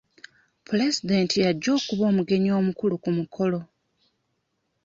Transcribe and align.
Pulezidenti 0.67 1.35
y'ajja 1.43 1.69
okuba 1.77 2.03
omugenyi 2.11 2.49
omukulu 2.59 2.95
ku 3.03 3.09
mukolo. 3.17 3.59